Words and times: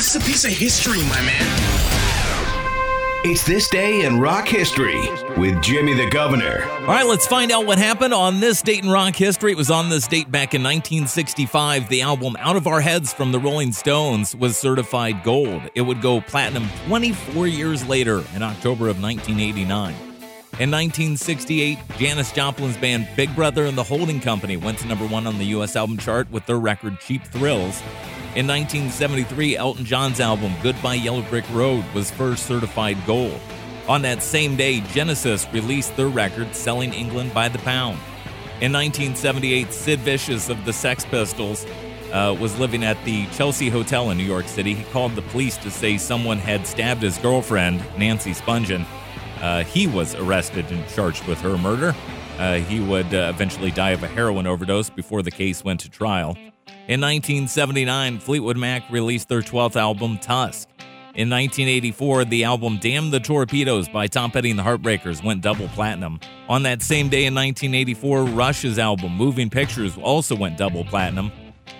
This 0.00 0.16
is 0.16 0.22
a 0.22 0.24
piece 0.24 0.44
of 0.46 0.50
history, 0.50 0.98
my 1.10 1.20
man. 1.20 1.42
It's 3.22 3.44
this 3.44 3.68
day 3.68 4.06
in 4.06 4.18
rock 4.18 4.48
history 4.48 4.98
with 5.36 5.62
Jimmy 5.62 5.92
the 5.92 6.08
Governor. 6.08 6.64
All 6.64 6.86
right, 6.86 7.04
let's 7.04 7.26
find 7.26 7.52
out 7.52 7.66
what 7.66 7.76
happened 7.76 8.14
on 8.14 8.40
this 8.40 8.62
date 8.62 8.82
in 8.82 8.88
rock 8.88 9.14
history. 9.14 9.52
It 9.52 9.58
was 9.58 9.70
on 9.70 9.90
this 9.90 10.08
date 10.08 10.30
back 10.30 10.54
in 10.54 10.62
1965. 10.62 11.90
The 11.90 12.00
album 12.00 12.34
Out 12.38 12.56
of 12.56 12.66
Our 12.66 12.80
Heads 12.80 13.12
from 13.12 13.30
the 13.30 13.38
Rolling 13.38 13.72
Stones 13.72 14.34
was 14.34 14.56
certified 14.56 15.22
gold. 15.22 15.60
It 15.74 15.82
would 15.82 16.00
go 16.00 16.22
platinum 16.22 16.70
24 16.86 17.46
years 17.46 17.86
later 17.86 18.24
in 18.34 18.42
October 18.42 18.88
of 18.88 19.02
1989. 19.02 19.92
In 20.58 20.70
1968, 20.70 21.78
Janis 21.98 22.32
Joplin's 22.32 22.78
band 22.78 23.06
Big 23.16 23.36
Brother 23.36 23.66
and 23.66 23.76
the 23.76 23.84
Holding 23.84 24.20
Company 24.20 24.56
went 24.56 24.78
to 24.78 24.86
number 24.86 25.06
one 25.06 25.26
on 25.26 25.36
the 25.36 25.44
U.S. 25.44 25.76
album 25.76 25.98
chart 25.98 26.30
with 26.30 26.46
their 26.46 26.58
record 26.58 27.00
Cheap 27.00 27.22
Thrills. 27.24 27.82
In 28.36 28.46
1973, 28.46 29.56
Elton 29.56 29.84
John's 29.84 30.20
album 30.20 30.52
Goodbye 30.62 30.94
Yellow 30.94 31.22
Brick 31.22 31.44
Road 31.50 31.84
was 31.92 32.12
first 32.12 32.46
certified 32.46 32.96
gold. 33.04 33.40
On 33.88 34.02
that 34.02 34.22
same 34.22 34.54
day, 34.54 34.82
Genesis 34.92 35.48
released 35.52 35.96
their 35.96 36.06
record 36.06 36.54
Selling 36.54 36.92
England 36.92 37.34
by 37.34 37.48
the 37.48 37.58
Pound. 37.58 37.98
In 38.60 38.72
1978, 38.72 39.72
Sid 39.72 39.98
Vicious 39.98 40.48
of 40.48 40.64
the 40.64 40.72
Sex 40.72 41.04
Pistols 41.04 41.66
uh, 42.12 42.36
was 42.38 42.56
living 42.60 42.84
at 42.84 43.04
the 43.04 43.26
Chelsea 43.32 43.68
Hotel 43.68 44.10
in 44.10 44.18
New 44.18 44.22
York 44.22 44.46
City. 44.46 44.74
He 44.74 44.84
called 44.92 45.16
the 45.16 45.22
police 45.22 45.56
to 45.56 45.70
say 45.70 45.98
someone 45.98 46.38
had 46.38 46.68
stabbed 46.68 47.02
his 47.02 47.18
girlfriend, 47.18 47.82
Nancy 47.98 48.30
Spungen. 48.30 48.86
Uh, 49.40 49.64
he 49.64 49.88
was 49.88 50.14
arrested 50.14 50.70
and 50.70 50.88
charged 50.90 51.26
with 51.26 51.40
her 51.40 51.58
murder. 51.58 51.96
Uh, 52.38 52.58
he 52.58 52.78
would 52.78 53.12
uh, 53.12 53.32
eventually 53.34 53.72
die 53.72 53.90
of 53.90 54.04
a 54.04 54.08
heroin 54.08 54.46
overdose 54.46 54.88
before 54.88 55.20
the 55.20 55.32
case 55.32 55.64
went 55.64 55.80
to 55.80 55.90
trial. 55.90 56.36
In 56.90 57.00
1979, 57.02 58.18
Fleetwood 58.18 58.56
Mac 58.56 58.82
released 58.90 59.28
their 59.28 59.42
12th 59.42 59.76
album, 59.76 60.18
Tusk. 60.18 60.68
In 61.14 61.30
1984, 61.30 62.24
the 62.24 62.42
album 62.42 62.78
Damn 62.80 63.12
the 63.12 63.20
Torpedoes 63.20 63.88
by 63.88 64.08
Tom 64.08 64.32
Petty 64.32 64.50
and 64.50 64.58
the 64.58 64.64
Heartbreakers 64.64 65.22
went 65.22 65.40
double 65.40 65.68
platinum. 65.68 66.18
On 66.48 66.64
that 66.64 66.82
same 66.82 67.08
day 67.08 67.26
in 67.26 67.34
1984, 67.36 68.24
Rush's 68.24 68.76
album 68.80 69.14
Moving 69.14 69.50
Pictures 69.50 69.96
also 69.98 70.34
went 70.34 70.58
double 70.58 70.84
platinum. 70.84 71.26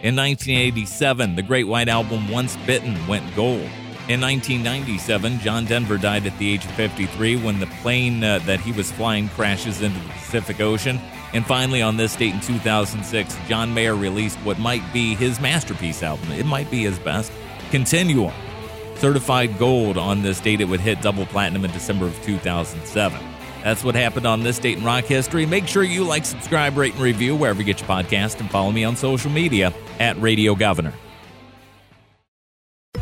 In 0.00 0.14
1987, 0.14 1.34
the 1.34 1.42
Great 1.42 1.66
White 1.66 1.88
Album 1.88 2.28
Once 2.28 2.56
Bitten 2.64 3.04
went 3.08 3.34
gold. 3.34 3.68
In 4.10 4.20
1997, 4.22 5.38
John 5.38 5.66
Denver 5.66 5.96
died 5.96 6.26
at 6.26 6.36
the 6.36 6.52
age 6.52 6.64
of 6.64 6.72
53 6.72 7.36
when 7.36 7.60
the 7.60 7.68
plane 7.80 8.24
uh, 8.24 8.40
that 8.40 8.58
he 8.58 8.72
was 8.72 8.90
flying 8.90 9.28
crashes 9.28 9.82
into 9.82 10.00
the 10.00 10.08
Pacific 10.08 10.60
Ocean. 10.60 10.98
And 11.32 11.46
finally, 11.46 11.80
on 11.80 11.96
this 11.96 12.16
date 12.16 12.34
in 12.34 12.40
2006, 12.40 13.36
John 13.46 13.72
Mayer 13.72 13.94
released 13.94 14.36
what 14.38 14.58
might 14.58 14.82
be 14.92 15.14
his 15.14 15.40
masterpiece 15.40 16.02
album. 16.02 16.32
It 16.32 16.44
might 16.44 16.68
be 16.72 16.82
his 16.82 16.98
best. 16.98 17.30
Continuum. 17.70 18.34
Certified 18.96 19.56
gold 19.60 19.96
on 19.96 20.22
this 20.22 20.40
date. 20.40 20.60
It 20.60 20.64
would 20.64 20.80
hit 20.80 21.02
double 21.02 21.26
platinum 21.26 21.64
in 21.64 21.70
December 21.70 22.06
of 22.06 22.20
2007. 22.24 23.20
That's 23.62 23.84
what 23.84 23.94
happened 23.94 24.26
on 24.26 24.42
this 24.42 24.58
date 24.58 24.78
in 24.78 24.84
rock 24.84 25.04
history. 25.04 25.46
Make 25.46 25.68
sure 25.68 25.84
you 25.84 26.02
like, 26.02 26.24
subscribe, 26.24 26.76
rate, 26.76 26.94
and 26.94 27.02
review 27.02 27.36
wherever 27.36 27.60
you 27.60 27.64
get 27.64 27.78
your 27.78 27.88
podcast, 27.88 28.40
and 28.40 28.50
follow 28.50 28.72
me 28.72 28.82
on 28.82 28.96
social 28.96 29.30
media 29.30 29.72
at 30.00 30.20
Radio 30.20 30.56
Governor. 30.56 30.94